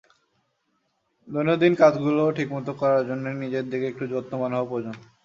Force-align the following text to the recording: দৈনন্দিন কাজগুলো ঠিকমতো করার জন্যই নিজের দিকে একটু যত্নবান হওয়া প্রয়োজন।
দৈনন্দিন 1.27 1.73
কাজগুলো 1.75 2.23
ঠিকমতো 2.37 2.71
করার 2.79 3.01
জন্যই 3.09 3.35
নিজের 3.43 3.65
দিকে 3.71 3.85
একটু 3.89 4.03
যত্নবান 4.13 4.51
হওয়া 4.53 4.69
প্রয়োজন। 4.69 4.95